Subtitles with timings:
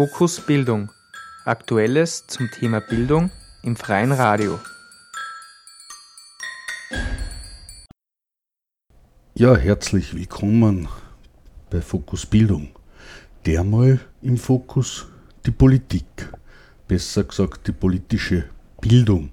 [0.00, 0.90] Fokus Bildung.
[1.44, 3.30] Aktuelles zum Thema Bildung
[3.62, 4.58] im freien Radio.
[9.34, 10.88] Ja, herzlich willkommen
[11.68, 12.70] bei Fokus Bildung.
[13.44, 15.06] Dermal im Fokus
[15.44, 16.30] die Politik,
[16.88, 18.44] besser gesagt die politische
[18.80, 19.28] Bildung.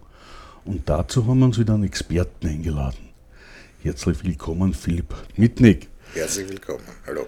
[0.65, 3.07] Und dazu haben wir uns wieder einen Experten eingeladen.
[3.83, 5.87] Herzlich willkommen, Philipp Mitnick.
[6.13, 7.25] Herzlich willkommen, hallo.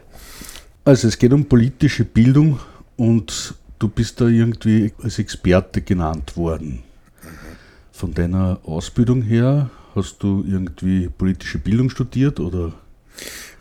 [0.83, 2.59] Also es geht um politische Bildung
[2.99, 6.83] und du bist da irgendwie als Experte genannt worden.
[7.93, 12.73] Von deiner Ausbildung her hast du irgendwie politische Bildung studiert oder?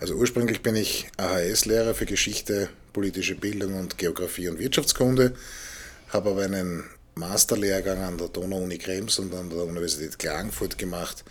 [0.01, 5.35] Also ursprünglich bin ich AHS-Lehrer für Geschichte, politische Bildung und Geografie und Wirtschaftskunde,
[6.09, 6.85] habe aber einen
[7.15, 11.25] Masterlehrgang an der Donau-Uni Krems und an der Universität Klagenfurt gemacht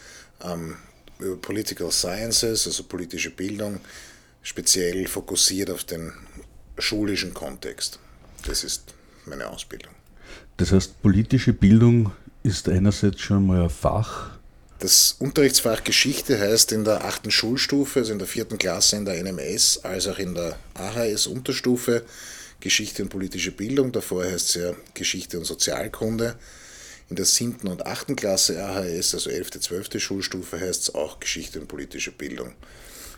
[0.43, 0.75] ähm,
[1.19, 3.81] über Political Sciences, also politische Bildung,
[4.43, 6.13] speziell fokussiert auf den
[6.77, 7.99] schulischen Kontext.
[8.45, 8.93] Das ist
[9.25, 9.93] meine Ausbildung.
[10.57, 12.11] Das heißt, politische Bildung
[12.43, 14.31] ist einerseits schon mal ein Fach.
[14.79, 19.23] Das Unterrichtsfach Geschichte heißt in der achten Schulstufe, also in der vierten Klasse in der
[19.23, 22.03] NMS, als auch in der AHS-Unterstufe
[22.59, 26.35] Geschichte und politische Bildung, davor heißt es ja Geschichte und Sozialkunde.
[27.09, 31.59] In der siebten und achten Klasse AHS, also elfte, zwölfte Schulstufe, heißt es auch Geschichte
[31.59, 32.53] und politische Bildung.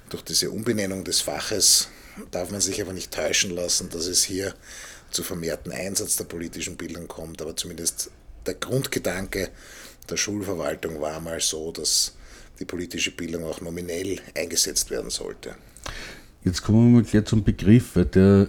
[0.10, 1.88] Durch diese Umbenennung des Faches
[2.32, 4.54] darf man sich aber nicht täuschen lassen, dass es hier
[5.12, 8.12] zu vermehrten Einsatz der politischen Bildung kommt, aber zumindest
[8.46, 9.50] der Grundgedanke
[10.10, 12.16] der Schulverwaltung war mal so, dass
[12.60, 15.56] die politische Bildung auch nominell eingesetzt werden sollte.
[16.44, 18.48] Jetzt kommen wir mal gleich zum Begriff, weil der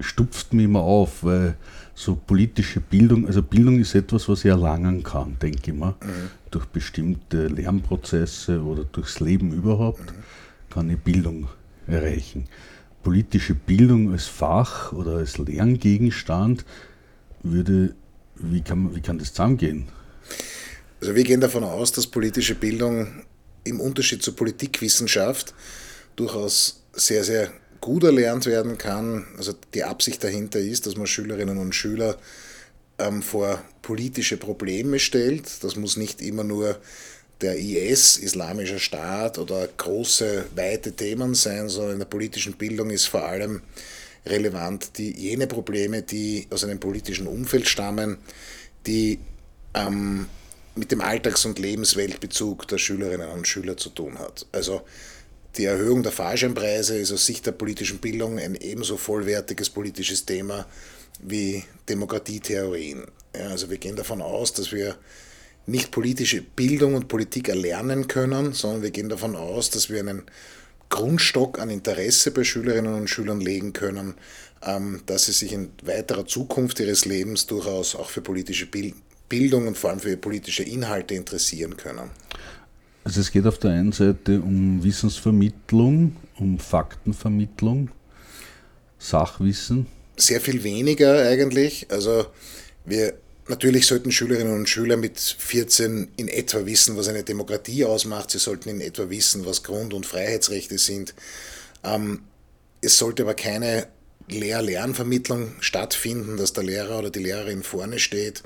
[0.00, 1.56] stupft mich immer auf, weil
[1.94, 6.30] so politische Bildung, also Bildung ist etwas, was ich erlangen kann, denke ich mal, mhm.
[6.50, 10.72] durch bestimmte Lernprozesse oder durchs Leben überhaupt, mhm.
[10.72, 11.48] kann ich Bildung
[11.86, 12.46] erreichen.
[13.02, 16.64] Politische Bildung als Fach oder als Lerngegenstand
[17.42, 17.94] würde,
[18.36, 19.88] wie kann, wie kann das zusammengehen?
[21.00, 23.24] Also wir gehen davon aus, dass politische Bildung
[23.64, 25.54] im Unterschied zur Politikwissenschaft
[26.16, 27.50] durchaus sehr, sehr
[27.80, 29.26] gut erlernt werden kann.
[29.36, 32.18] Also die Absicht dahinter ist, dass man Schülerinnen und Schüler
[32.98, 35.64] ähm, vor politische Probleme stellt.
[35.64, 36.78] Das muss nicht immer nur
[37.40, 43.06] der IS, Islamischer Staat oder große, weite Themen sein, sondern in der politischen Bildung ist
[43.06, 43.62] vor allem
[44.26, 48.18] relevant die, jene Probleme, die aus einem politischen Umfeld stammen,
[48.86, 49.18] die
[49.74, 50.26] ähm,
[50.74, 54.46] mit dem Alltags- und Lebensweltbezug der Schülerinnen und Schüler zu tun hat.
[54.52, 54.82] Also
[55.56, 60.66] die Erhöhung der Fahrscheinpreise ist aus Sicht der politischen Bildung ein ebenso vollwertiges politisches Thema
[61.20, 63.06] wie Demokratietheorien.
[63.34, 64.96] Ja, also wir gehen davon aus, dass wir
[65.66, 70.22] nicht politische Bildung und Politik erlernen können, sondern wir gehen davon aus, dass wir einen
[70.88, 74.14] Grundstock an Interesse bei Schülerinnen und Schülern legen können,
[74.62, 78.66] ähm, dass sie sich in weiterer Zukunft ihres Lebens durchaus auch für politische
[79.28, 82.10] Bildung und vor allem für politische Inhalte interessieren können.
[83.04, 87.90] Also es geht auf der einen Seite um Wissensvermittlung, um Faktenvermittlung,
[88.98, 89.86] Sachwissen.
[90.16, 91.86] Sehr viel weniger eigentlich.
[91.90, 92.26] Also
[92.84, 93.14] wir
[93.50, 98.30] natürlich sollten Schülerinnen und Schüler mit 14 in etwa wissen, was eine Demokratie ausmacht.
[98.30, 101.14] Sie sollten in etwa wissen, was Grund- und Freiheitsrechte sind.
[101.84, 102.20] Ähm,
[102.80, 103.88] es sollte aber keine
[104.28, 108.42] Lehr-Lernvermittlung stattfinden, dass der Lehrer oder die Lehrerin vorne steht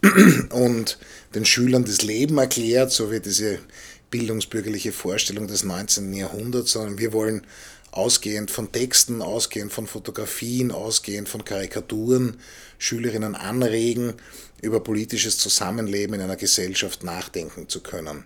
[0.50, 0.98] und
[1.34, 3.58] den Schülern das Leben erklärt, so wie diese
[4.10, 6.12] bildungsbürgerliche Vorstellung des 19.
[6.12, 7.46] Jahrhunderts, sondern wir wollen
[7.94, 12.38] ausgehend von Texten, ausgehend von Fotografien, ausgehend von Karikaturen
[12.78, 14.14] Schülerinnen anregen,
[14.60, 18.24] über politisches Zusammenleben in einer Gesellschaft nachdenken zu können.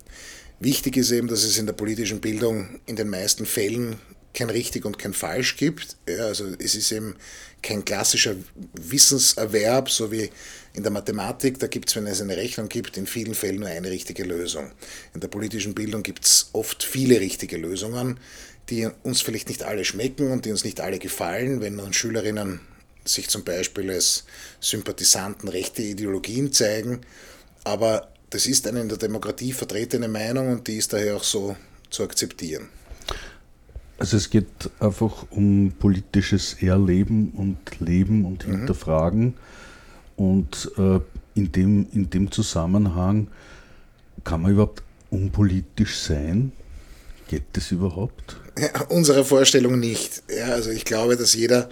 [0.58, 3.96] Wichtig ist eben, dass es in der politischen Bildung in den meisten Fällen
[4.34, 5.96] kein richtig und kein falsch gibt.
[6.08, 7.16] Ja, also es ist eben
[7.62, 8.36] kein klassischer
[8.74, 10.30] Wissenserwerb, so wie
[10.74, 13.68] in der Mathematik, da gibt es, wenn es eine Rechnung gibt, in vielen Fällen nur
[13.68, 14.70] eine richtige Lösung.
[15.14, 18.18] In der politischen Bildung gibt es oft viele richtige Lösungen,
[18.70, 21.60] die uns vielleicht nicht alle schmecken und die uns nicht alle gefallen.
[21.60, 22.60] Wenn nun Schülerinnen
[23.04, 24.24] sich zum Beispiel als
[24.60, 27.00] Sympathisanten rechte Ideologien zeigen,
[27.64, 31.56] aber das ist eine in der Demokratie vertretene Meinung und die ist daher auch so
[31.90, 32.68] zu akzeptieren.
[33.98, 38.58] Also es geht einfach um politisches Erleben und Leben und mhm.
[38.58, 39.34] Hinterfragen.
[40.16, 41.00] Und äh,
[41.34, 43.28] in, dem, in dem Zusammenhang
[44.24, 46.52] kann man überhaupt unpolitisch sein?
[47.28, 48.36] Geht das überhaupt?
[48.88, 50.22] Unserer Vorstellung nicht.
[50.34, 51.68] Ja, also ich glaube, dass jeder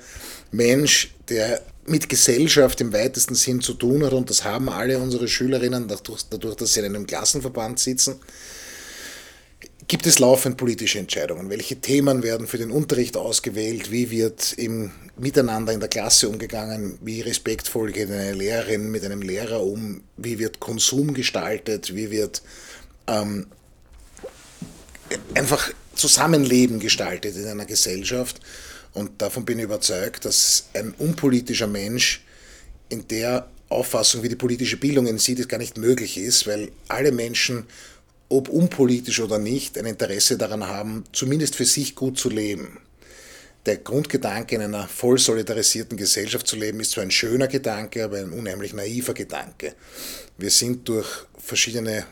[0.50, 5.28] Mensch, der mit Gesellschaft im weitesten Sinn zu tun hat, und das haben alle unsere
[5.28, 8.16] Schülerinnen dadurch, dadurch dass sie in einem Klassenverband sitzen,
[9.88, 11.48] gibt es laufend politische Entscheidungen.
[11.48, 13.92] Welche Themen werden für den Unterricht ausgewählt?
[13.92, 16.98] Wie wird im Miteinander in der Klasse umgegangen?
[17.02, 20.02] Wie respektvoll geht eine Lehrerin mit einem Lehrer um?
[20.16, 21.94] Wie wird Konsum gestaltet?
[21.94, 22.42] Wie wird
[23.06, 23.46] ähm,
[25.34, 28.40] einfach Zusammenleben gestaltet in einer Gesellschaft?
[28.92, 32.24] Und davon bin ich überzeugt, dass ein unpolitischer Mensch
[32.88, 37.12] in der Auffassung, wie die politische Bildung in sieht, gar nicht möglich ist, weil alle
[37.12, 37.66] Menschen
[38.28, 42.78] ob unpolitisch oder nicht, ein Interesse daran haben, zumindest für sich gut zu leben.
[43.66, 48.18] Der Grundgedanke, in einer voll solidarisierten Gesellschaft zu leben, ist zwar ein schöner Gedanke, aber
[48.18, 49.74] ein unheimlich naiver Gedanke.
[50.38, 51.08] Wir sind durch
[51.38, 52.04] verschiedene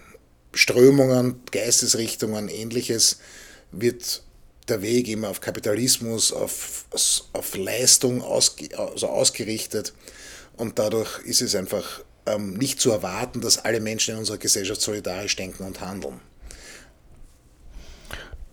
[0.52, 3.18] Strömungen, Geistesrichtungen, ähnliches,
[3.80, 4.22] wird
[4.68, 6.86] der Weg immer auf Kapitalismus, auf,
[7.32, 9.92] auf Leistung ausge, also ausgerichtet
[10.56, 14.80] und dadurch ist es einfach ähm, nicht zu erwarten, dass alle Menschen in unserer Gesellschaft
[14.80, 16.20] solidarisch denken und handeln.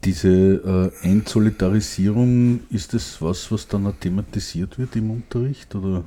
[0.04, 5.74] Diese äh, Entsolidarisierung, ist das was, was dann auch thematisiert wird im Unterricht?
[5.76, 6.04] Oder?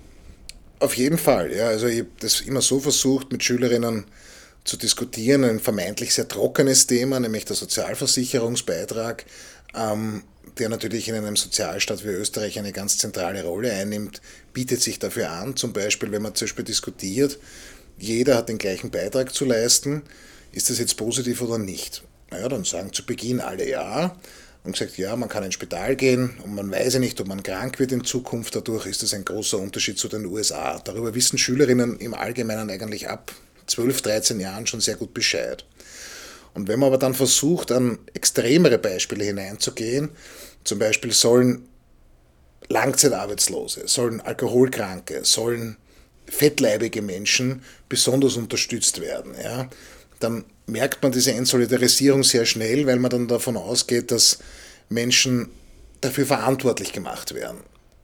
[0.81, 1.69] Auf jeden Fall, ja.
[1.69, 4.05] Also ich habe das immer so versucht, mit Schülerinnen
[4.65, 9.25] zu diskutieren, ein vermeintlich sehr trockenes Thema, nämlich der Sozialversicherungsbeitrag.
[9.75, 10.25] Ähm,
[10.59, 14.21] der natürlich in einem Sozialstaat wie Österreich eine ganz zentrale Rolle einnimmt,
[14.53, 15.57] bietet sich dafür an.
[15.57, 17.39] Zum Beispiel, wenn man zum Beispiel diskutiert,
[17.99, 20.03] jeder hat den gleichen Beitrag zu leisten,
[20.53, 22.05] ist das jetzt positiv oder nicht?
[22.31, 24.17] Naja, dann sagen zu Beginn alle ja
[24.63, 27.43] und gesagt, ja, man kann ins Spital gehen und man weiß ja nicht, ob man
[27.43, 28.55] krank wird in Zukunft.
[28.55, 30.81] Dadurch ist das ein großer Unterschied zu den USA.
[30.85, 33.33] Darüber wissen Schülerinnen im Allgemeinen eigentlich ab
[33.67, 35.65] 12, 13 Jahren schon sehr gut Bescheid.
[36.55, 40.11] Und wenn man aber dann versucht, an extremere Beispiele hineinzugehen,
[40.63, 41.69] zum Beispiel sollen
[42.69, 45.77] Langzeitarbeitslose, sollen Alkoholkranke, sollen
[46.27, 49.69] fettleibige Menschen besonders unterstützt werden, ja,
[50.21, 54.39] dann merkt man diese Entsolidarisierung sehr schnell, weil man dann davon ausgeht, dass
[54.89, 55.51] Menschen
[56.01, 57.59] dafür verantwortlich gemacht werden.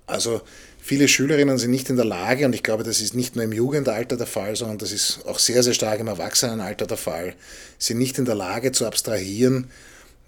[0.06, 0.43] Also
[0.91, 3.53] Viele Schülerinnen sind nicht in der Lage, und ich glaube, das ist nicht nur im
[3.53, 7.35] Jugendalter der Fall, sondern das ist auch sehr, sehr stark im Erwachsenenalter der Fall,
[7.79, 9.71] sind nicht in der Lage zu abstrahieren,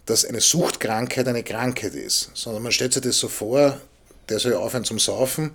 [0.07, 3.81] dass eine Suchtkrankheit eine Krankheit ist, sondern man stellt sich das so vor,
[4.29, 5.51] der soll aufhören zum Saufen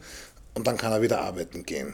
[0.56, 1.94] und dann kann er wieder arbeiten gehen.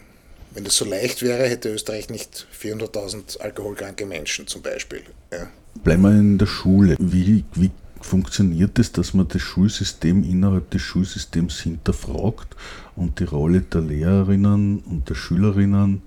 [0.56, 5.04] Wenn das so leicht wäre, hätte Österreich nicht 400.000 alkoholkranke Menschen zum Beispiel.
[5.32, 5.52] Ja.
[5.84, 6.96] Bleiben wir in der Schule.
[6.98, 7.70] Wie, wie
[8.04, 12.56] funktioniert es, dass man das Schulsystem innerhalb des Schulsystems hinterfragt
[12.96, 16.02] und die Rolle der Lehrerinnen und der Schülerinnen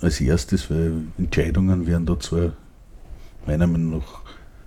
[0.00, 2.52] als erstes, weil Entscheidungen werden da zwar
[3.46, 4.22] meiner Meinung nach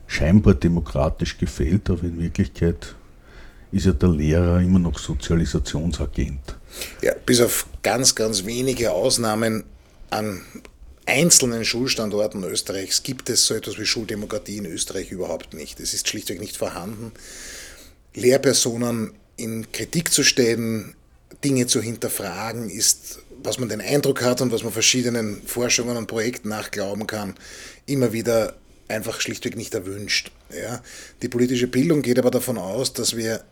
[0.07, 2.95] scheinbar demokratisch gefällt, aber in Wirklichkeit
[3.71, 6.55] ist ja der Lehrer immer noch Sozialisationsagent.
[7.01, 9.63] Ja, bis auf ganz, ganz wenige Ausnahmen
[10.09, 10.41] an
[11.05, 15.79] einzelnen Schulstandorten Österreichs gibt es so etwas wie Schuldemokratie in Österreich überhaupt nicht.
[15.79, 17.11] Es ist schlichtweg nicht vorhanden.
[18.13, 20.95] Lehrpersonen in Kritik zu stellen,
[21.43, 26.07] Dinge zu hinterfragen, ist, was man den Eindruck hat und was man verschiedenen Forschungen und
[26.07, 27.35] Projekten nachglauben kann,
[27.85, 28.55] immer wieder
[28.87, 30.31] einfach schlichtweg nicht erwünscht.
[30.49, 30.81] Ja.
[31.21, 33.43] Die politische Bildung geht aber davon aus, dass wir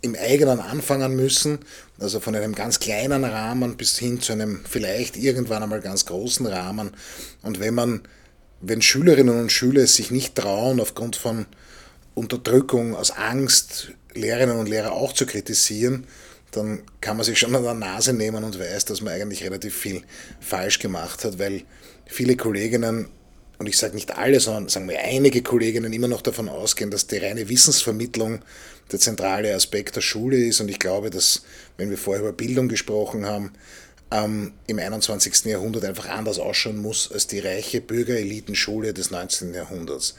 [0.00, 1.58] im eigenen anfangen müssen,
[1.98, 6.46] also von einem ganz kleinen Rahmen bis hin zu einem vielleicht irgendwann einmal ganz großen
[6.46, 6.92] Rahmen.
[7.42, 8.02] Und wenn man,
[8.60, 11.46] wenn Schülerinnen und Schüler es sich nicht trauen, aufgrund von
[12.14, 16.06] Unterdrückung, aus Angst, Lehrerinnen und Lehrer auch zu kritisieren,
[16.52, 19.76] dann kann man sich schon an der Nase nehmen und weiß, dass man eigentlich relativ
[19.76, 20.02] viel
[20.40, 21.62] falsch gemacht hat, weil
[22.06, 23.08] viele Kolleginnen
[23.58, 27.08] und ich sage nicht alle, sondern sagen wir einige Kolleginnen immer noch davon ausgehen, dass
[27.08, 28.40] die reine Wissensvermittlung
[28.92, 30.60] der zentrale Aspekt der Schule ist.
[30.60, 31.42] Und ich glaube, dass,
[31.76, 33.52] wenn wir vorher über Bildung gesprochen haben,
[34.12, 35.46] ähm, im 21.
[35.46, 39.52] Jahrhundert einfach anders ausschauen muss als die reiche Bürgerelitenschule des 19.
[39.52, 40.14] Jahrhunderts.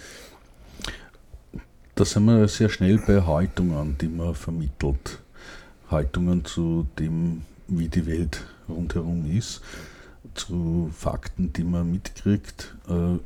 [1.95, 5.19] Da sind wir sehr schnell bei Haltungen, die man vermittelt.
[5.89, 9.61] Haltungen zu dem, wie die Welt rundherum ist
[10.35, 13.17] zu Fakten, die man mitkriegt, äh,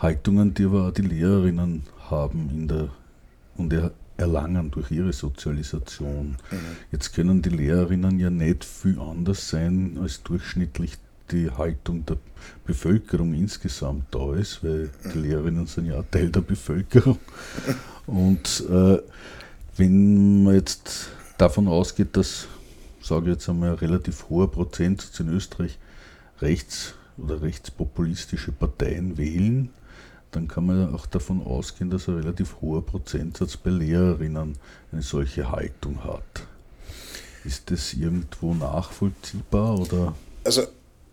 [0.00, 2.88] Haltungen, die aber auch die Lehrerinnen haben in der,
[3.56, 6.36] und er, erlangen durch ihre Sozialisation.
[6.50, 6.56] Mhm.
[6.92, 10.98] Jetzt können die Lehrerinnen ja nicht viel anders sein als durchschnittlich
[11.30, 12.18] die Haltung der
[12.66, 15.24] Bevölkerung insgesamt da ist, weil die mhm.
[15.24, 17.18] Lehrerinnen sind ja auch Teil der Bevölkerung.
[18.06, 18.98] Und äh,
[19.76, 22.48] wenn man jetzt davon ausgeht, dass,
[23.00, 25.78] sage ich jetzt einmal, ein relativ hoher Prozentsatz in Österreich
[26.40, 29.70] rechts- oder rechtspopulistische Parteien wählen,
[30.32, 34.56] dann kann man auch davon ausgehen, dass ein relativ hoher Prozentsatz bei Lehrerinnen
[34.92, 36.46] eine solche Haltung hat.
[37.44, 40.14] Ist das irgendwo nachvollziehbar oder?
[40.44, 40.66] Also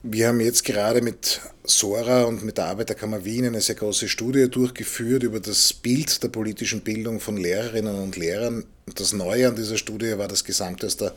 [0.03, 4.47] Wir haben jetzt gerade mit Sora und mit der Arbeiterkammer Wien eine sehr große Studie
[4.50, 8.63] durchgeführt über das Bild der politischen Bildung von Lehrerinnen und Lehrern.
[8.95, 11.13] Das Neue an dieser Studie war das Gesamte aus der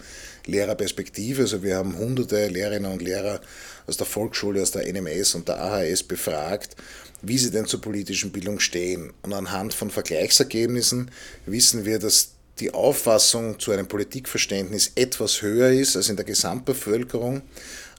[0.47, 1.43] Lehrerperspektive.
[1.43, 3.41] Also wir haben hunderte Lehrerinnen und Lehrer
[3.87, 6.77] aus der Volksschule, aus der NMS und der AHS befragt,
[7.23, 9.13] wie sie denn zur politischen Bildung stehen.
[9.23, 11.11] Und anhand von Vergleichsergebnissen
[11.47, 17.43] wissen wir, dass die Auffassung zu einem Politikverständnis etwas höher ist als in der Gesamtbevölkerung.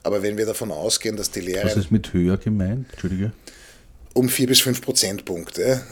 [0.04, 1.66] Aber wenn wir davon ausgehen, dass die Lehrer.
[1.66, 2.86] Was ist mit höher gemeint?
[2.92, 3.32] Entschuldige.
[4.14, 5.82] Um vier bis fünf Prozentpunkte.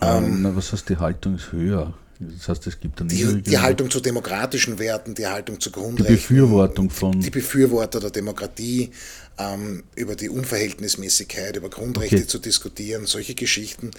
[0.00, 1.94] Ähm, ähm, na, was heißt, die Haltung ist höher?
[2.20, 6.16] Das heißt, es gibt eine die, die Haltung zu demokratischen Werten, die Haltung zu Grundrechten.
[6.16, 7.20] Die Befürwortung von.
[7.20, 8.90] Die Befürworter der Demokratie,
[9.38, 12.26] ähm, über die Unverhältnismäßigkeit, über Grundrechte okay.
[12.26, 13.92] zu diskutieren, solche Geschichten.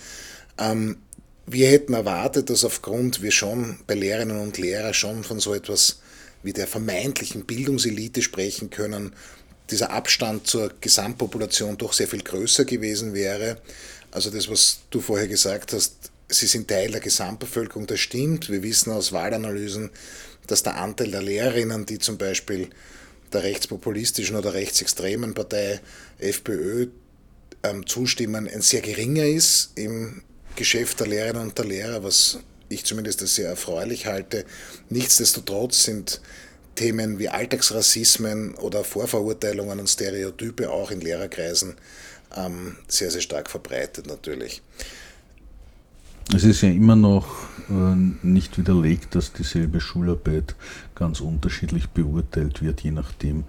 [0.58, 0.98] Ähm,
[1.46, 6.00] wir hätten erwartet, dass aufgrund wir schon bei Lehrerinnen und Lehrern schon von so etwas
[6.44, 9.14] wie der vermeintlichen Bildungselite sprechen können,
[9.72, 13.58] dieser Abstand zur Gesamtpopulation doch sehr viel größer gewesen wäre.
[14.12, 18.50] Also das, was du vorher gesagt hast, sie sind Teil der Gesamtbevölkerung, das stimmt.
[18.50, 19.90] Wir wissen aus Wahlanalysen,
[20.48, 22.70] dass der Anteil der Lehrerinnen, die zum Beispiel
[23.34, 25.80] der rechtspopulistischen oder rechtsextremen Partei
[26.20, 26.88] FPÖ
[27.64, 30.24] ähm, zustimmen, ein sehr geringer ist im
[30.56, 34.46] Geschäft der Lehrerinnen und der Lehrer, was ich zumindest als sehr erfreulich halte.
[34.90, 36.22] Nichtsdestotrotz sind
[36.76, 41.76] Themen wie Alltagsrassismen oder Vorverurteilungen und Stereotype auch in Lehrerkreisen
[42.36, 44.62] ähm, sehr, sehr stark verbreitet natürlich.
[46.34, 47.28] Es ist ja immer noch
[47.70, 50.56] äh, nicht widerlegt, dass dieselbe Schularbeit
[50.94, 53.46] ganz unterschiedlich beurteilt wird, je nachdem,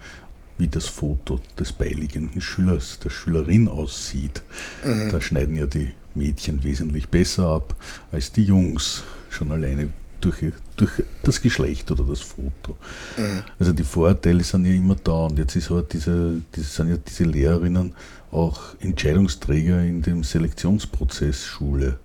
[0.56, 4.42] wie das Foto des beiliegenden Schülers, der Schülerin aussieht.
[4.84, 5.10] Mhm.
[5.10, 7.76] Da schneiden ja die Mädchen wesentlich besser ab
[8.12, 10.90] als die Jungs, schon alleine durch, durch
[11.22, 12.76] das Geschlecht oder das Foto.
[13.18, 13.42] Mhm.
[13.58, 16.96] Also die Vorurteile sind ja immer da und jetzt ist halt diese, diese, sind ja
[16.96, 17.94] diese Lehrerinnen
[18.30, 21.98] auch Entscheidungsträger in dem Selektionsprozess Schule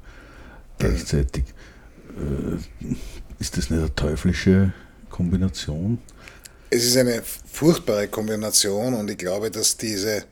[0.78, 1.46] gleichzeitig.
[2.18, 2.92] Äh,
[3.40, 4.74] ist das nicht eine teuflische
[5.10, 6.00] Kombination?
[6.70, 10.26] Es ist eine furchtbare Kombination und ich glaube, dass diese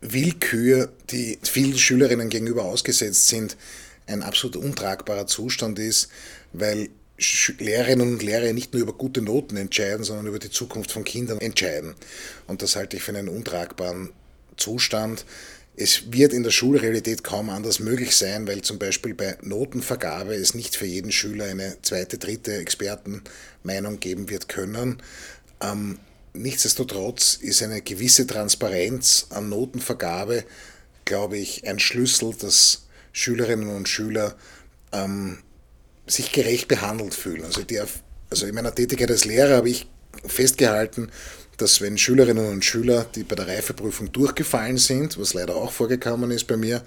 [0.00, 3.56] Willkür, die vielen Schülerinnen gegenüber ausgesetzt sind,
[4.06, 6.08] ein absolut untragbarer Zustand ist,
[6.52, 6.88] weil
[7.58, 11.38] Lehrerinnen und Lehrer nicht nur über gute Noten entscheiden, sondern über die Zukunft von Kindern
[11.40, 11.94] entscheiden.
[12.46, 14.10] Und das halte ich für einen untragbaren
[14.56, 15.24] Zustand.
[15.80, 20.54] Es wird in der Schulrealität kaum anders möglich sein, weil zum Beispiel bei Notenvergabe es
[20.54, 25.00] nicht für jeden Schüler eine zweite, dritte Expertenmeinung geben wird können.
[25.60, 26.00] Ähm,
[26.32, 30.44] nichtsdestotrotz ist eine gewisse Transparenz an Notenvergabe,
[31.04, 34.34] glaube ich, ein Schlüssel, dass Schülerinnen und Schüler
[34.90, 35.38] ähm,
[36.08, 37.44] sich gerecht behandelt fühlen.
[37.44, 37.80] Also, die,
[38.30, 39.86] also in meiner Tätigkeit als Lehrer habe ich
[40.26, 41.12] festgehalten,
[41.58, 46.30] dass wenn Schülerinnen und Schüler, die bei der Reifeprüfung durchgefallen sind, was leider auch vorgekommen
[46.30, 46.82] ist bei mir,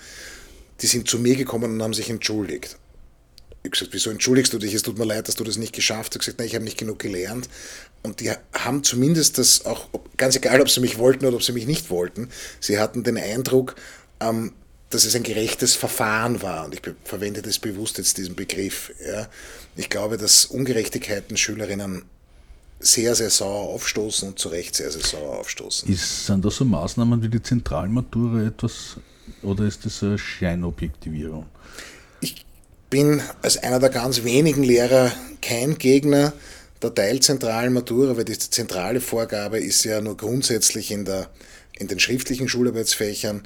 [0.82, 2.78] die sind zu mir gekommen und haben sich entschuldigt.
[3.50, 4.74] Ich habe gesagt, wieso entschuldigst du dich?
[4.74, 6.24] Es tut mir leid, dass du das nicht geschafft hast.
[6.24, 7.48] Ich habe gesagt, nein, ich habe nicht genug gelernt.
[8.02, 11.52] Und die haben zumindest das auch, ganz egal, ob sie mich wollten oder ob sie
[11.52, 13.76] mich nicht wollten, sie hatten den Eindruck,
[14.20, 14.54] ähm,
[14.90, 16.66] dass es ein gerechtes Verfahren war.
[16.66, 18.92] Und ich verwende das bewusst jetzt diesen Begriff.
[19.76, 22.04] Ich glaube, dass Ungerechtigkeiten Schülerinnen
[22.82, 25.90] sehr, sehr sauer aufstoßen und zu Recht sehr, sehr sauer aufstoßen.
[25.90, 28.98] Ist, sind das so Maßnahmen wie die Zentralmatura etwas
[29.44, 31.46] oder ist das eine Scheinobjektivierung?
[32.20, 32.46] Ich
[32.90, 35.12] bin als einer der ganz wenigen Lehrer
[35.42, 36.34] kein Gegner
[36.82, 41.30] der teilzentralen Matura, weil die zentrale Vorgabe ist ja nur grundsätzlich in, der,
[41.78, 43.44] in den schriftlichen Schularbeitsfächern.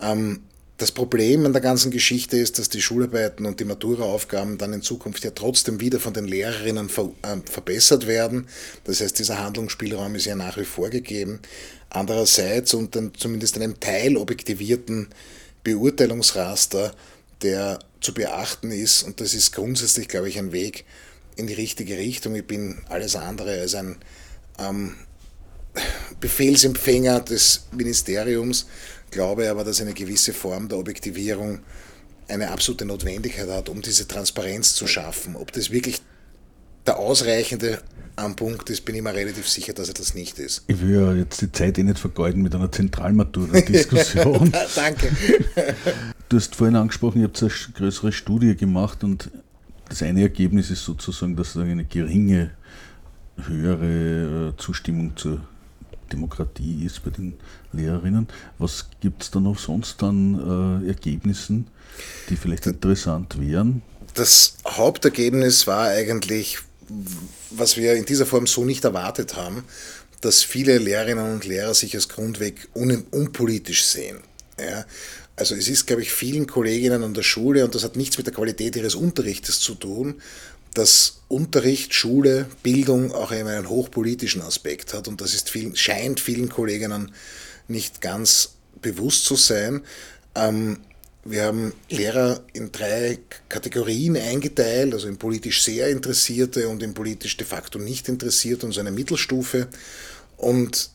[0.00, 0.40] Ähm,
[0.78, 4.82] das Problem an der ganzen Geschichte ist, dass die Schularbeiten und die Maturaaufgaben dann in
[4.82, 8.46] Zukunft ja trotzdem wieder von den Lehrerinnen ver äh, verbessert werden.
[8.84, 11.40] Das heißt, dieser Handlungsspielraum ist ja nach wie vor gegeben.
[11.88, 15.08] Andererseits und dann zumindest einem teilobjektivierten
[15.64, 16.94] Beurteilungsraster,
[17.42, 20.84] der zu beachten ist, und das ist grundsätzlich, glaube ich, ein Weg
[21.36, 22.34] in die richtige Richtung.
[22.34, 23.96] Ich bin alles andere als ein
[24.58, 24.94] ähm,
[26.20, 28.66] Befehlsempfänger des Ministeriums
[29.10, 31.60] glaube aber, dass eine gewisse Form der Objektivierung
[32.28, 35.36] eine absolute Notwendigkeit hat, um diese Transparenz zu schaffen.
[35.36, 36.02] Ob das wirklich
[36.86, 37.82] der ausreichende
[38.16, 40.64] am Punkt ist, bin ich mir relativ sicher, dass er das nicht ist.
[40.68, 44.52] Ich will ja jetzt die Zeit eh nicht vergeuden mit einer Zentralmatura-Diskussion.
[44.74, 45.10] Danke.
[46.28, 49.30] du hast vorhin angesprochen, ihr habt eine größere Studie gemacht und
[49.88, 52.52] das eine Ergebnis ist sozusagen, dass eine geringe,
[53.36, 55.46] höhere äh, Zustimmung zur
[56.12, 57.34] Demokratie ist bei den
[57.72, 58.28] Lehrerinnen.
[58.58, 61.66] Was gibt es da noch sonst an äh, Ergebnissen,
[62.28, 63.82] die vielleicht interessant wären?
[64.14, 66.58] Das Hauptergebnis war eigentlich,
[67.50, 69.64] was wir in dieser Form so nicht erwartet haben,
[70.20, 74.18] dass viele Lehrerinnen und Lehrer sich als Grundweg un unpolitisch sehen.
[74.58, 74.86] Ja,
[75.36, 78.26] also es ist, glaube ich, vielen Kolleginnen an der Schule, und das hat nichts mit
[78.26, 80.22] der Qualität ihres Unterrichtes zu tun,
[80.76, 85.08] dass Unterricht, Schule, Bildung auch einen hochpolitischen Aspekt hat.
[85.08, 87.12] Und das ist vielen, scheint vielen Kolleginnen
[87.66, 89.82] nicht ganz bewusst zu sein.
[90.34, 90.80] Ähm,
[91.24, 93.18] wir haben Lehrer in drei
[93.48, 98.72] Kategorien eingeteilt, also in politisch sehr Interessierte und in politisch de facto nicht Interessierte und
[98.72, 99.68] so eine Mittelstufe.
[100.36, 100.90] Und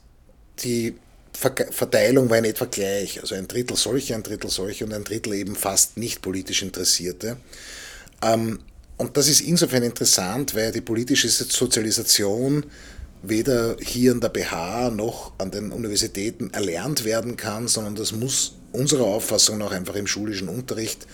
[0.63, 0.95] die
[1.33, 3.19] Verteilung war in etwa gleich.
[3.19, 7.37] Also ein Drittel solche, ein Drittel solche und ein Drittel eben fast nicht politisch Interessierte.
[8.21, 8.59] Ähm,
[9.01, 12.67] und das ist insofern interessant, weil die politische Sozialisation
[13.23, 18.57] weder hier an der BH noch an den Universitäten erlernt werden kann, sondern das muss
[18.71, 21.07] unserer Auffassung nach einfach im schulischen Unterricht,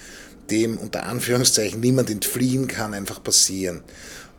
[0.51, 3.79] dem unter Anführungszeichen niemand entfliehen kann, einfach passieren.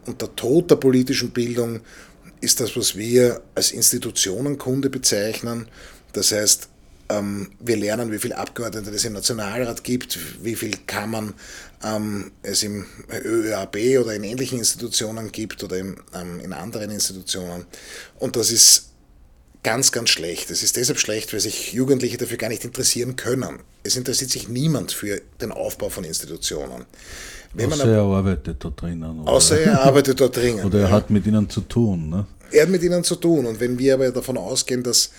[0.05, 1.81] Und der Tod der politischen Bildung
[2.43, 5.69] ist das, was wir als Institutionenkunde bezeichnen.
[6.13, 6.69] Das heißt,
[7.11, 11.33] wir lernen, wie viele Abgeordnete es im Nationalrat gibt, wie viele Kammern
[11.83, 17.65] ähm, es im ÖAB oder in ähnlichen Institutionen gibt oder in, ähm, in anderen Institutionen.
[18.19, 18.91] Und das ist
[19.63, 20.51] ganz, ganz schlecht.
[20.51, 23.61] Es ist deshalb schlecht, weil sich Jugendliche dafür gar nicht interessieren können.
[23.83, 26.85] Es interessiert sich niemand für den Aufbau von Institutionen.
[27.55, 29.21] Wenn außer er arbeitet da drinnen.
[29.21, 29.31] Oder?
[29.31, 30.65] Außer er arbeitet da drinnen.
[30.65, 30.91] oder er ja.
[30.91, 32.11] hat mit ihnen zu tun.
[32.11, 32.27] Ne?
[32.51, 33.47] Er hat mit ihnen zu tun.
[33.47, 35.11] Und wenn wir aber davon ausgehen, dass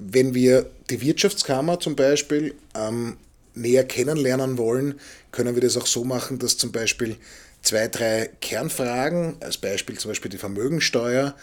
[0.00, 3.16] wenn wir die Wirtschaftskammer zum Beispiel ähm,
[3.54, 4.98] näher kennenlernen wollen,
[5.32, 7.16] können wir das auch so machen, dass zum Beispiel
[7.62, 11.36] zwei, drei Kernfragen, als Beispiel zum Beispiel die Vermögensteuer,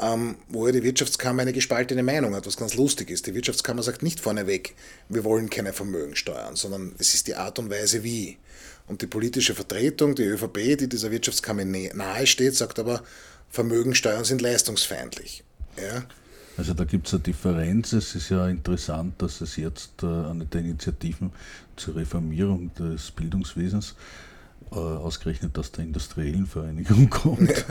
[0.00, 3.26] ähm, wo ja die Wirtschaftskammer eine gespaltene Meinung hat, was ganz lustig ist.
[3.26, 4.74] Die Wirtschaftskammer sagt nicht vorneweg,
[5.08, 8.38] wir wollen keine Vermögensteuern, sondern es ist die Art und Weise wie.
[8.86, 13.04] Und die politische Vertretung, die ÖVP, die dieser Wirtschaftskammer nahe steht, sagt aber,
[13.50, 15.44] Vermögensteuern sind leistungsfeindlich.
[15.76, 16.04] Ja?
[16.56, 17.92] Also da gibt es eine Differenz.
[17.92, 21.30] Es ist ja interessant, dass es jetzt äh, eine der Initiativen
[21.76, 23.94] zur Reformierung des Bildungswesens
[24.72, 27.64] äh, ausgerechnet aus der Industriellen Vereinigung kommt.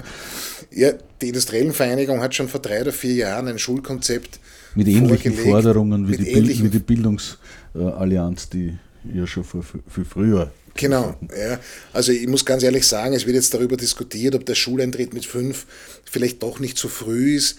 [0.72, 4.40] Ja, die Industriellen Vereinigung hat schon vor drei oder vier Jahren ein Schulkonzept
[4.76, 8.78] mit ähnlichen Forderungen wie, die, ähnlichen wie die Bildungsallianz, die
[9.14, 11.60] ja schon viel, viel früher Genau, ja.
[11.92, 15.26] Also ich muss ganz ehrlich sagen, es wird jetzt darüber diskutiert, ob der Schuleintritt mit
[15.26, 15.66] fünf
[16.06, 17.58] vielleicht doch nicht zu früh ist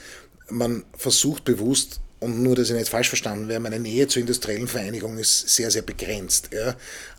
[0.50, 4.68] man versucht bewusst, und nur, dass ich nicht falsch verstanden werde, meine Nähe zur industriellen
[4.68, 6.50] Vereinigung ist sehr, sehr begrenzt.
[6.52, 6.76] Ja.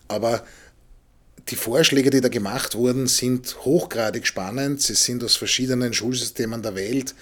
[0.08, 0.46] Aber
[1.50, 4.82] die Vorschläge, die da gemacht wurden, sind hochgradig spannend.
[4.82, 7.16] Sie sind aus verschiedenen Schulsystemen der Welt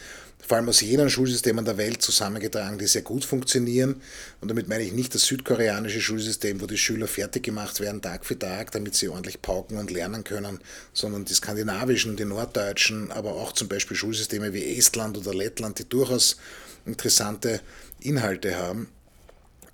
[0.49, 4.01] vor allem aus jenen Schulsystemen der Welt zusammengetragen, die sehr gut funktionieren.
[4.41, 8.25] Und damit meine ich nicht das südkoreanische Schulsystem, wo die Schüler fertig gemacht werden, Tag
[8.25, 10.59] für Tag, damit sie ordentlich pauken und lernen können,
[10.91, 15.87] sondern die skandinavischen, die norddeutschen, aber auch zum Beispiel Schulsysteme wie Estland oder Lettland, die
[15.87, 16.37] durchaus
[16.83, 17.61] interessante
[17.99, 18.87] Inhalte haben.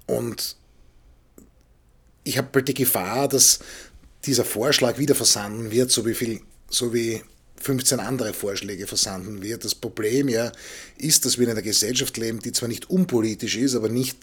[0.07, 0.57] Und
[2.25, 3.59] ich habe bald die Gefahr, dass
[4.25, 7.21] dieser Vorschlag wieder versanden wird, so wie viel, so wie
[7.61, 9.63] 15 andere Vorschläge versanden wird.
[9.63, 10.51] Das Problem ja
[10.97, 14.17] ist, dass wir in einer Gesellschaft leben, die zwar nicht unpolitisch ist, aber nicht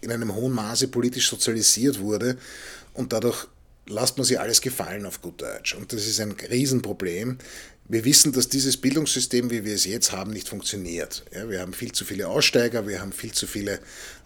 [0.00, 2.38] in einem hohen Maße politisch sozialisiert wurde
[2.94, 3.46] und dadurch
[3.86, 5.74] lasst man sich alles gefallen auf gut Deutsch.
[5.74, 7.38] Und das ist ein Riesenproblem.
[7.88, 11.24] Wir wissen, dass dieses Bildungssystem, wie wir es jetzt haben, nicht funktioniert.
[11.34, 13.80] Ja, wir haben viel zu viele Aussteiger, wir haben viel zu viele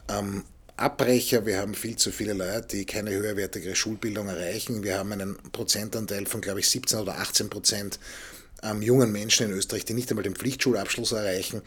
[0.09, 0.43] ähm,
[0.83, 4.83] Abbrecher, wir haben viel zu viele Leute, die keine höherwertige Schulbildung erreichen.
[4.83, 8.01] Wir haben einen Prozentanteil von, glaube ich, 17 oder 18 Prozent
[8.63, 11.63] ähm, jungen Menschen in Österreich, die nicht einmal den Pflichtschulabschluss erreichen.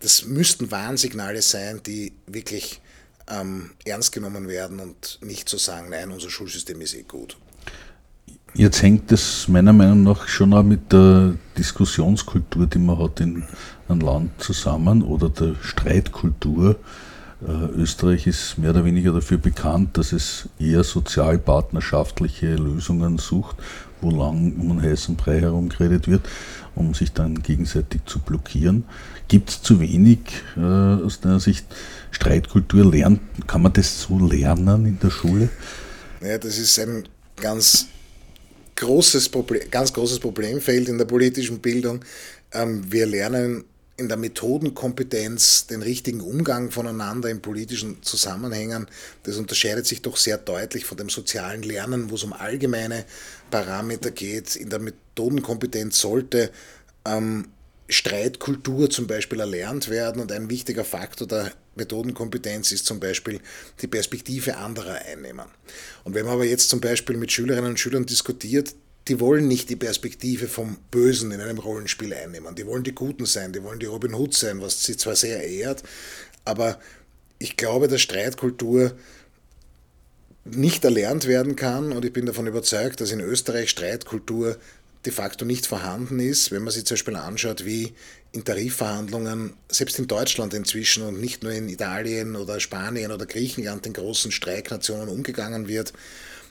[0.00, 2.80] Das müssten Warnsignale sein, die wirklich
[3.28, 7.36] ähm, ernst genommen werden und nicht zu so sagen, nein, unser Schulsystem ist eh gut.
[8.54, 13.44] Jetzt hängt es meiner Meinung nach schon auch mit der Diskussionskultur, die man hat in
[13.88, 16.76] einem Land zusammen oder der Streitkultur.
[17.46, 23.56] Äh, Österreich ist mehr oder weniger dafür bekannt, dass es eher sozialpartnerschaftliche Lösungen sucht
[24.00, 26.28] wo lang um einen heißen Brei herumgeredet wird,
[26.74, 28.84] um sich dann gegenseitig zu blockieren.
[29.28, 30.20] Gibt es zu wenig
[30.56, 31.66] äh, aus deiner Sicht
[32.10, 32.90] Streitkultur?
[32.90, 35.48] Lernt, kann man das so lernen in der Schule?
[36.20, 37.04] Ja, das ist ein
[37.36, 37.86] ganz
[38.76, 42.00] großes, Problem, ganz großes Problemfeld in der politischen Bildung.
[42.52, 43.64] Ähm, wir lernen
[44.00, 48.88] in der Methodenkompetenz den richtigen Umgang voneinander in politischen Zusammenhängen,
[49.24, 53.04] das unterscheidet sich doch sehr deutlich von dem sozialen Lernen, wo es um allgemeine
[53.50, 54.56] Parameter geht.
[54.56, 56.50] In der Methodenkompetenz sollte
[57.04, 57.48] ähm,
[57.88, 63.40] Streitkultur zum Beispiel erlernt werden und ein wichtiger Faktor der Methodenkompetenz ist zum Beispiel
[63.82, 65.46] die Perspektive anderer einnehmen.
[66.04, 68.74] Und wenn man aber jetzt zum Beispiel mit Schülerinnen und Schülern diskutiert,
[69.10, 72.54] die wollen nicht die Perspektive vom Bösen in einem Rollenspiel einnehmen.
[72.54, 75.42] Die wollen die Guten sein, die wollen die Robin Hood sein, was sie zwar sehr
[75.42, 75.82] ehrt,
[76.44, 76.78] aber
[77.40, 78.92] ich glaube, dass Streitkultur
[80.44, 84.56] nicht erlernt werden kann und ich bin davon überzeugt, dass in Österreich Streitkultur
[85.04, 87.92] de facto nicht vorhanden ist, wenn man sich zum Beispiel anschaut, wie
[88.30, 93.86] in Tarifverhandlungen, selbst in Deutschland inzwischen und nicht nur in Italien oder Spanien oder Griechenland,
[93.86, 95.94] den großen Streiknationen umgegangen wird,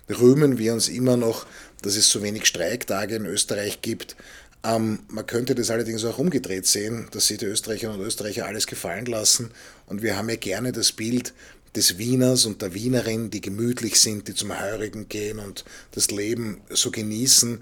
[0.09, 1.45] rühmen wir uns immer noch,
[1.81, 4.15] dass es so wenig Streiktage in Österreich gibt.
[4.63, 8.67] Ähm, man könnte das allerdings auch umgedreht sehen, dass sich die Österreicherinnen und Österreicher alles
[8.67, 9.51] gefallen lassen.
[9.85, 11.33] Und wir haben ja gerne das Bild
[11.75, 16.61] des Wieners und der Wienerin, die gemütlich sind, die zum Heurigen gehen und das Leben
[16.69, 17.61] so genießen.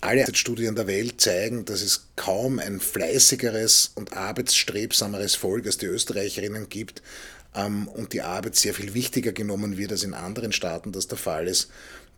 [0.00, 5.86] Alle Studien der Welt zeigen, dass es kaum ein fleißigeres und arbeitsstrebsameres Volk als die
[5.86, 7.00] Österreicherinnen gibt
[7.54, 11.16] ähm, und die Arbeit sehr viel wichtiger genommen wird, als in anderen Staaten das der
[11.16, 11.70] Fall ist.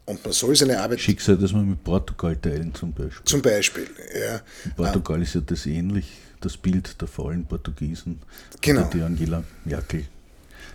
[0.06, 1.00] Und man soll seine Arbeit.
[1.00, 3.24] Schicksal, das man mit Portugal teilen zum Beispiel.
[3.24, 3.86] Zum Beispiel,
[4.18, 4.40] ja.
[4.64, 6.06] In Portugal ist ja das ähnlich,
[6.40, 8.20] das Bild der faulen Portugiesen.
[8.60, 8.88] Genau.
[8.92, 10.04] Die Angela Merkel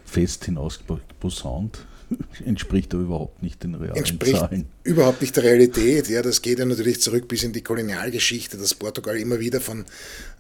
[0.06, 1.86] fest hinausposaunt.
[2.46, 4.68] entspricht aber überhaupt nicht den realen entspricht Zahlen.
[4.84, 6.10] Überhaupt nicht der Realität.
[6.10, 9.86] Ja, das geht ja natürlich zurück bis in die Kolonialgeschichte, dass Portugal immer wieder von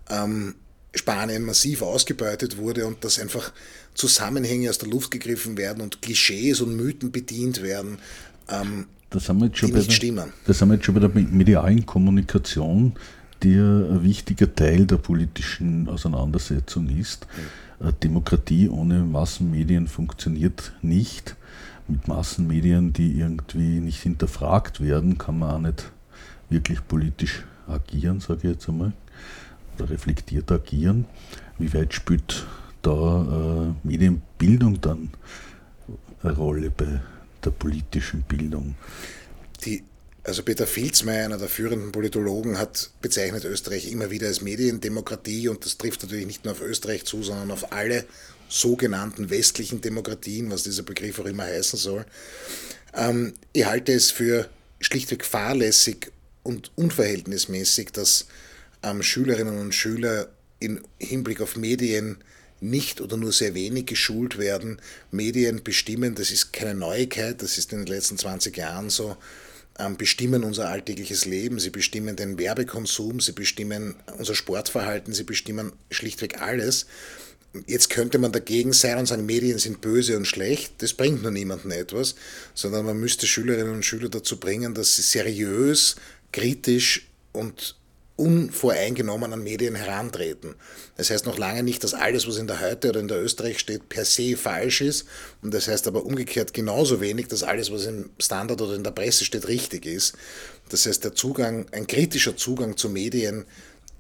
[0.09, 0.55] ähm,
[0.93, 3.53] Spanien massiv ausgebeutet wurde und dass einfach
[3.93, 7.99] Zusammenhänge aus der Luft gegriffen werden und Klischees und Mythen bedient werden,
[8.49, 10.27] ähm, das haben wir jetzt schon nicht der.
[10.45, 12.93] Das haben wir jetzt schon bei der medialen Kommunikation,
[13.43, 17.27] die ein wichtiger Teil der politischen Auseinandersetzung ist.
[17.79, 17.93] Mhm.
[18.03, 21.35] Demokratie ohne Massenmedien funktioniert nicht.
[21.87, 25.91] Mit Massenmedien, die irgendwie nicht hinterfragt werden, kann man auch nicht
[26.49, 28.93] wirklich politisch agieren, sage ich jetzt einmal
[29.77, 31.05] oder reflektiert agieren.
[31.57, 32.45] Wie weit spielt
[32.81, 35.09] da äh, Medienbildung dann
[36.23, 37.01] eine Rolle bei
[37.45, 38.75] der politischen Bildung?
[39.65, 39.83] Die,
[40.23, 45.65] also Peter Filzmeier, einer der führenden Politologen, hat bezeichnet Österreich immer wieder als Mediendemokratie und
[45.65, 48.05] das trifft natürlich nicht nur auf Österreich zu, sondern auf alle
[48.49, 52.05] sogenannten westlichen Demokratien, was dieser Begriff auch immer heißen soll.
[52.93, 54.49] Ähm, ich halte es für
[54.79, 56.11] schlichtweg fahrlässig
[56.43, 58.27] und unverhältnismäßig, dass
[58.83, 62.17] ähm, Schülerinnen und Schüler im Hinblick auf Medien
[62.61, 64.77] nicht oder nur sehr wenig geschult werden.
[65.11, 69.17] Medien bestimmen, das ist keine Neuigkeit, das ist in den letzten 20 Jahren so,
[69.79, 75.73] ähm, bestimmen unser alltägliches Leben, sie bestimmen den Werbekonsum, sie bestimmen unser Sportverhalten, sie bestimmen
[75.89, 76.85] schlichtweg alles.
[77.67, 80.73] Jetzt könnte man dagegen sein und sagen, Medien sind böse und schlecht.
[80.77, 82.15] Das bringt nur niemandem etwas,
[82.53, 85.97] sondern man müsste Schülerinnen und Schüler dazu bringen, dass sie seriös,
[86.31, 87.75] kritisch und
[88.21, 90.55] unvoreingenommen an Medien herantreten.
[90.95, 93.59] Das heißt noch lange nicht, dass alles, was in der Heute oder in der Österreich
[93.59, 95.07] steht, per se falsch ist.
[95.41, 98.91] Und das heißt aber umgekehrt genauso wenig, dass alles, was im Standard oder in der
[98.91, 100.13] Presse steht, richtig ist.
[100.69, 103.45] Das heißt, der Zugang, ein kritischer Zugang zu Medien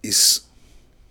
[0.01, 0.45] ist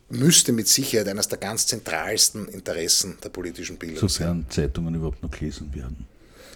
[0.08, 4.46] müsste mit Sicherheit eines der ganz zentralsten Interessen der politischen Bildung Sofern sein.
[4.48, 6.06] Sofern Zeitungen überhaupt noch gelesen werden.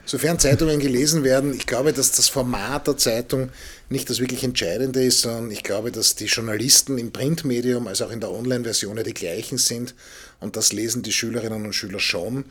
[0.07, 3.49] Sofern Zeitungen gelesen werden, ich glaube, dass das Format der Zeitung
[3.88, 8.11] nicht das wirklich Entscheidende ist, sondern ich glaube, dass die Journalisten im Printmedium als auch
[8.11, 9.95] in der Online-Version ja die gleichen sind
[10.40, 12.45] und das lesen die Schülerinnen und Schüler schon.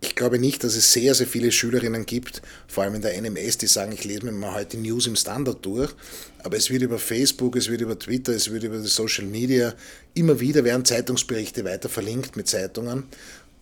[0.00, 3.58] Ich glaube nicht, dass es sehr, sehr viele Schülerinnen gibt, vor allem in der NMS,
[3.58, 5.94] die sagen, ich lese mir mal heute News im Standard durch.
[6.42, 9.74] Aber es wird über Facebook, es wird über Twitter, es wird über die Social Media,
[10.14, 13.04] immer wieder werden Zeitungsberichte weiter verlinkt mit Zeitungen.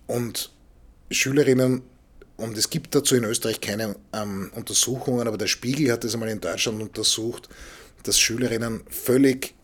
[0.07, 0.51] Und
[1.11, 1.83] Schülerinnen
[2.37, 6.31] und es gibt dazu in Österreich keine ähm, Untersuchungen, aber der Spiegel hat es einmal
[6.31, 7.49] in Deutschland untersucht,
[8.03, 9.55] dass Schülerinnen völlig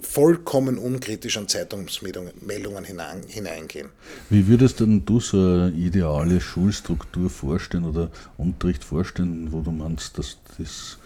[0.00, 3.90] vollkommen unkritisch an Zeitungsmeldungen hineingehen.
[4.30, 10.18] Wie würdest denn du so eine ideale Schulstruktur vorstellen oder Unterricht vorstellen, wo du meinst,
[10.18, 10.98] dass das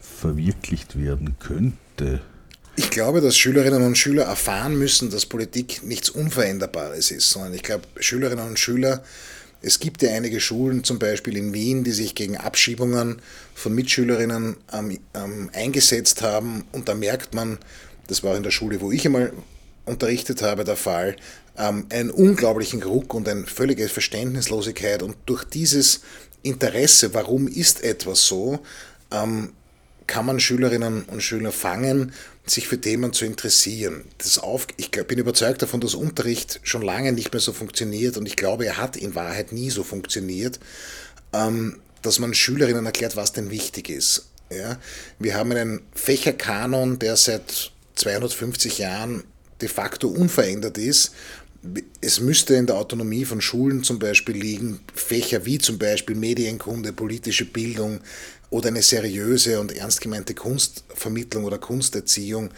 [0.00, 2.20] verwirklicht werden könnte?
[2.76, 7.62] Ich glaube, dass Schülerinnen und Schüler erfahren müssen, dass Politik nichts Unveränderbares ist, sondern ich
[7.62, 9.02] glaube, Schülerinnen und Schüler
[9.62, 13.20] es gibt ja einige Schulen, zum Beispiel in Wien, die sich gegen Abschiebungen
[13.54, 16.64] von Mitschülerinnen ähm, ähm, eingesetzt haben.
[16.72, 17.58] Und da merkt man,
[18.06, 19.32] das war in der Schule, wo ich einmal
[19.84, 21.16] unterrichtet habe, der Fall,
[21.58, 25.02] ähm, einen unglaublichen Ruck und eine völlige Verständnislosigkeit.
[25.02, 26.00] Und durch dieses
[26.42, 28.60] Interesse, warum ist etwas so,
[29.10, 29.52] ähm,
[30.06, 32.12] kann man Schülerinnen und Schüler fangen,
[32.46, 34.04] sich für Themen zu interessieren.
[34.18, 38.26] Das auf, ich bin überzeugt davon, dass Unterricht schon lange nicht mehr so funktioniert und
[38.26, 40.58] ich glaube, er hat in Wahrheit nie so funktioniert,
[41.32, 44.26] ähm, dass man Schülerinnen erklärt, was denn wichtig ist.
[44.50, 44.78] Ja?
[45.18, 49.24] Wir haben einen Fächerkanon, der seit 250 Jahren
[49.60, 51.12] de facto unverändert ist.
[52.00, 56.94] Es müsste in der Autonomie von Schulen zum Beispiel liegen, Fächer wie zum Beispiel Medienkunde,
[56.94, 58.00] politische Bildung,
[58.50, 62.50] oder eine seriöse und ernst gemeinte Kunstvermittlung oder Kunsterziehung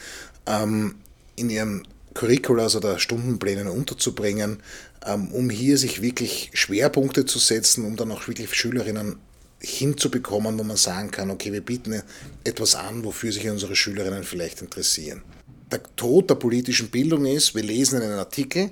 [0.47, 0.97] ähm,
[1.37, 4.59] in ihren Curriculas oder Stundenplänen unterzubringen,
[5.07, 9.17] ähm, um hier sich wirklich Schwerpunkte zu setzen, um dann auch wirklich Schülerinnen
[9.61, 12.03] hinzubekommen, wo man sagen kann, okay, wir bieten
[12.45, 15.23] etwas an, wofür sich unsere Schülerinnen vielleicht interessieren.
[15.71, 18.71] Der Tod der politischen Bildung ist, wir lesen einen Artikel,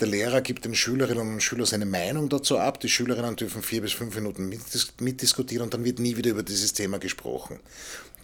[0.00, 3.80] der Lehrer gibt den Schülerinnen und Schülern seine Meinung dazu ab, die Schülerinnen dürfen vier
[3.80, 4.52] bis fünf Minuten
[5.00, 7.60] mitdiskutieren und dann wird nie wieder über dieses Thema gesprochen.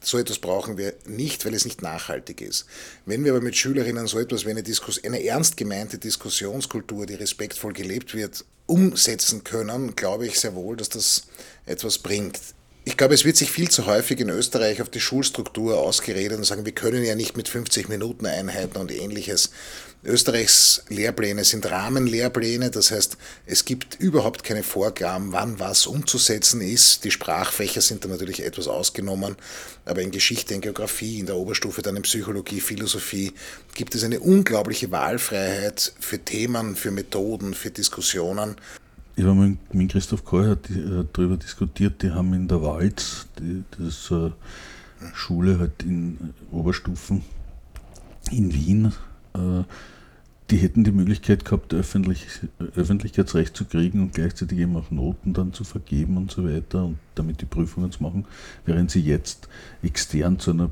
[0.03, 2.65] So etwas brauchen wir nicht, weil es nicht nachhaltig ist.
[3.05, 7.15] Wenn wir aber mit Schülerinnen so etwas wie eine, Diskus eine ernst gemeinte Diskussionskultur, die
[7.15, 11.25] respektvoll gelebt wird, umsetzen können, glaube ich sehr wohl, dass das
[11.67, 12.39] etwas bringt.
[12.85, 16.45] Ich glaube, es wird sich viel zu häufig in Österreich auf die Schulstruktur ausgeredet und
[16.45, 19.51] sagen, wir können ja nicht mit 50 Minuten Einheiten und ähnliches.
[20.03, 27.05] Österreichs Lehrpläne sind Rahmenlehrpläne, das heißt, es gibt überhaupt keine Vorgaben, wann was umzusetzen ist.
[27.05, 29.37] Die Sprachfächer sind da natürlich etwas ausgenommen,
[29.85, 33.33] aber in Geschichte, in Geografie, in der Oberstufe, dann in Psychologie, Philosophie
[33.75, 38.57] gibt es eine unglaubliche Wahlfreiheit für Themen, für Methoden, für Diskussionen.
[39.17, 43.65] Ich habe mit, mit Christoph hat, äh, darüber diskutiert, die haben in der Walz, die,
[43.79, 44.31] das äh,
[45.13, 47.23] Schule halt in Oberstufen
[48.31, 48.93] in Wien,
[50.51, 52.27] die hätten die Möglichkeit gehabt, Öffentlich,
[52.75, 56.99] Öffentlichkeitsrecht zu kriegen und gleichzeitig eben auch Noten dann zu vergeben und so weiter und
[57.15, 58.25] damit die Prüfungen zu machen,
[58.67, 59.49] während sie jetzt
[59.83, 60.71] extern zu einer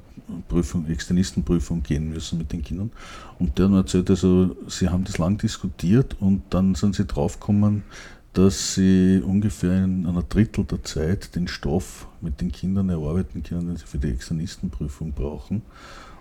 [0.49, 2.91] Prüfung, Externistenprüfung gehen müssen mit den Kindern.
[3.39, 7.85] Und der hat erzählt, also sie haben das lang diskutiert und dann sind sie draufgekommen,
[8.33, 13.69] dass sie ungefähr in einer Drittel der Zeit den Stoff mit den Kindern erarbeiten können,
[13.69, 15.63] den sie für die Externistenprüfung brauchen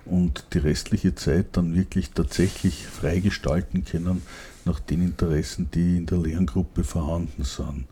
[0.10, 4.22] und die restliche Zeit dann wirklich tatsächlich freigestalten können
[4.66, 7.86] nach den Interessen, die in der Lerngruppe vorhanden sind.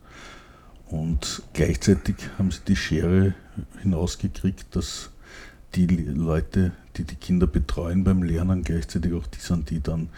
[0.88, 3.34] Und gleichzeitig haben sie die Schere
[3.82, 5.10] hinausgekriegt, dass
[5.74, 10.08] die Leute, die die Kinder betreuen beim Lernen, gleichzeitig auch die sind, die dann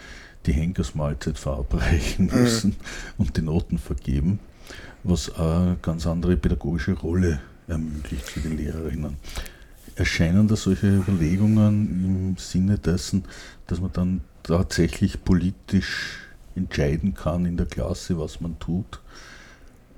[0.45, 2.41] die Henkersmahlzeit verabreichen mhm.
[2.41, 2.75] müssen
[3.17, 4.39] und die Noten vergeben,
[5.03, 9.17] was eine ganz andere pädagogische Rolle ermöglicht für die Lehrerinnen.
[9.99, 13.25] Erscheinen da solche Überlegungen im Sinne dessen,
[13.67, 16.19] dass man dann tatsächlich politisch
[16.55, 19.01] entscheiden kann in der Klasse, was man tut,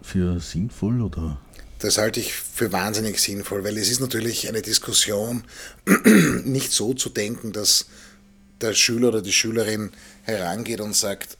[0.01, 1.39] für sinnvoll oder?
[1.79, 5.43] Das halte ich für wahnsinnig sinnvoll, weil es ist natürlich eine Diskussion,
[6.43, 7.85] nicht so zu denken, dass
[8.59, 9.91] der Schüler oder die Schülerin
[10.23, 11.37] herangeht und sagt,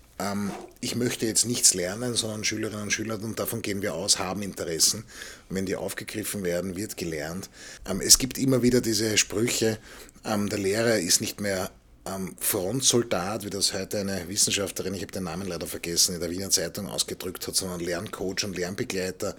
[0.82, 4.42] ich möchte jetzt nichts lernen, sondern Schülerinnen und Schüler, und davon gehen wir aus, haben
[4.42, 5.04] Interessen.
[5.50, 7.50] Und wenn die aufgegriffen werden, wird gelernt.
[7.88, 9.78] Ähm, es gibt immer wieder diese Sprüche,
[10.26, 11.72] ähm, der Lehrer ist nicht mehr
[12.06, 16.32] ähm, Frontsoldat, wie das heute eine Wissenschaftlerin, ich habe den Namen leider vergessen, in der
[16.32, 19.36] Wiener Zeitung ausgedrückt hat, sondern Lerncoach und Lernbegleiter.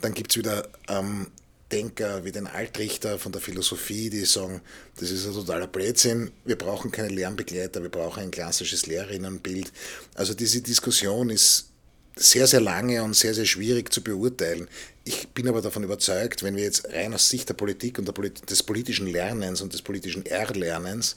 [0.00, 1.28] Dann gibt es wieder ähm,
[1.72, 4.60] Denker wie den Altrichter von der Philosophie, die sagen,
[5.00, 9.72] das ist ein totaler Blödsinn, wir brauchen keine Lernbegleiter, wir brauchen ein klassisches Lehrerinnenbild.
[10.14, 11.70] Also diese Diskussion ist
[12.16, 14.68] sehr, sehr lange und sehr, sehr schwierig zu beurteilen.
[15.04, 18.12] Ich bin aber davon überzeugt, wenn wir jetzt rein aus Sicht der Politik und der
[18.12, 21.16] Polit des politischen Lernens und des politischen Erlernens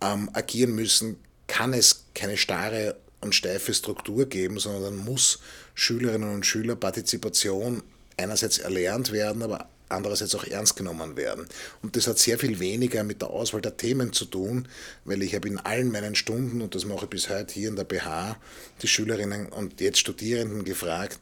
[0.00, 5.40] ähm, agieren müssen, kann es keine starre und steife Struktur geben, sondern dann muss
[5.74, 7.82] Schülerinnen und Schüler Partizipation
[8.16, 11.46] einerseits erlernt werden, aber andererseits auch ernst genommen werden.
[11.82, 14.68] Und das hat sehr viel weniger mit der Auswahl der Themen zu tun,
[15.04, 17.76] weil ich habe in allen meinen Stunden, und das mache ich bis heute hier in
[17.76, 18.36] der BH,
[18.82, 21.18] die Schülerinnen und jetzt Studierenden gefragt,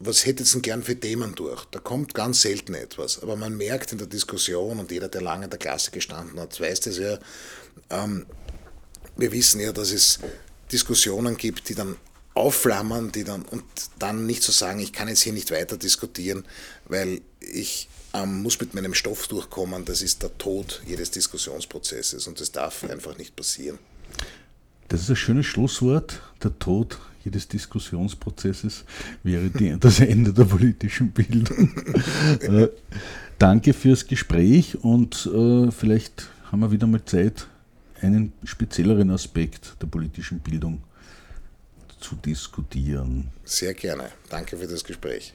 [0.00, 1.64] was hättet ihr denn gern für Themen durch?
[1.66, 3.20] Da kommt ganz selten etwas.
[3.20, 6.60] Aber man merkt in der Diskussion, und jeder, der lange in der Klasse gestanden hat,
[6.60, 7.18] weiß das ja,
[7.90, 8.26] ähm,
[9.16, 10.20] wir wissen ja, dass es
[10.70, 11.96] Diskussionen gibt, die dann
[12.34, 13.64] aufflammern, die dann und
[13.98, 16.44] dann nicht zu so sagen, ich kann jetzt hier nicht weiter diskutieren,
[16.84, 19.84] weil ich ähm, muss mit meinem Stoff durchkommen.
[19.84, 23.78] Das ist der Tod jedes Diskussionsprozesses und das darf einfach nicht passieren.
[24.88, 26.20] Das ist ein schönes Schlusswort.
[26.42, 28.84] Der Tod jedes Diskussionsprozesses
[29.22, 31.70] wäre die, das Ende der politischen Bildung.
[32.40, 32.68] äh,
[33.38, 37.46] danke fürs Gespräch und äh, vielleicht haben wir wieder mal Zeit,
[38.00, 40.82] einen spezielleren Aspekt der politischen Bildung
[42.00, 43.28] zu diskutieren.
[43.44, 44.10] Sehr gerne.
[44.30, 45.34] Danke für das Gespräch.